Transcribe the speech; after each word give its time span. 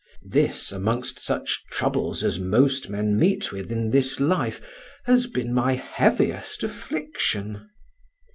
This, 0.25 0.71
amongst 0.71 1.19
such 1.19 1.63
troubles 1.67 2.23
as 2.23 2.39
most 2.39 2.89
men 2.89 3.19
meet 3.19 3.51
with 3.51 3.71
in 3.71 3.91
this 3.91 4.19
life, 4.19 4.59
has 5.03 5.27
been 5.27 5.53
my 5.53 5.73
heaviest 5.75 6.63
affliction. 6.63 7.69